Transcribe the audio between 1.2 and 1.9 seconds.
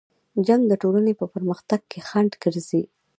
پرمختګ